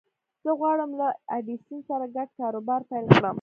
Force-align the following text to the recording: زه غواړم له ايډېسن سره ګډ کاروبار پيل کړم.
زه 0.43 0.51
غواړم 0.59 0.91
له 0.99 1.07
ايډېسن 1.35 1.79
سره 1.89 2.05
ګډ 2.15 2.29
کاروبار 2.39 2.81
پيل 2.89 3.05
کړم. 3.15 3.29